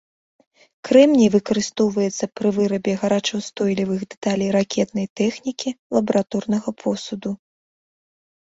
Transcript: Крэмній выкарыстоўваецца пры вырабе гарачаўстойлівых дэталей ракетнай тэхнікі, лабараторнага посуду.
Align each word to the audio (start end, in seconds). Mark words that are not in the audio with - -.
Крэмній 0.87 1.27
выкарыстоўваецца 1.35 2.25
пры 2.39 2.49
вырабе 2.57 2.93
гарачаўстойлівых 3.01 4.01
дэталей 4.15 4.49
ракетнай 4.57 5.07
тэхнікі, 5.23 5.69
лабараторнага 5.99 6.69
посуду. 6.85 7.31